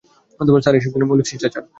Sir, 0.63 0.75
এসব 0.75 0.91
ছিল 0.93 1.03
মৌলিক 1.03 1.27
শিষ্টাচার। 1.27 1.63